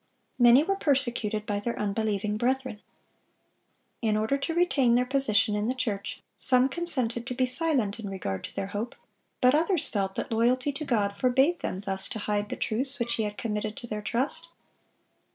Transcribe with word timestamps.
Many 0.39 0.63
were 0.63 0.77
persecuted 0.77 1.45
by 1.45 1.59
their 1.59 1.77
unbelieving 1.77 2.35
brethren. 2.35 2.81
In 4.01 4.17
order 4.17 4.35
to 4.35 4.55
retain 4.55 4.95
their 4.95 5.05
position 5.05 5.55
in 5.55 5.67
the 5.67 5.75
church, 5.75 6.23
some 6.39 6.69
consented 6.69 7.27
to 7.27 7.35
be 7.35 7.45
silent 7.45 7.99
in 7.99 8.09
regard 8.09 8.43
to 8.45 8.55
their 8.55 8.69
hope; 8.73 8.95
but 9.41 9.53
others 9.53 9.89
felt 9.89 10.15
that 10.15 10.31
loyalty 10.31 10.71
to 10.71 10.85
God 10.85 11.13
forbade 11.15 11.59
them 11.59 11.81
thus 11.81 12.09
to 12.09 12.17
hide 12.17 12.49
the 12.49 12.55
truths 12.55 12.97
which 12.97 13.13
He 13.13 13.23
had 13.25 13.37
committed 13.37 13.77
to 13.77 13.85
their 13.85 14.01
trust. 14.01 14.47